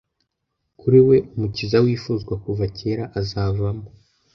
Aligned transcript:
kuri 0.79 0.99
we 1.07 1.17
umukiza 1.35 1.77
wifuzwa 1.85 2.33
kuva 2.43 2.63
kera 2.77 3.03
azavamo 3.19 3.87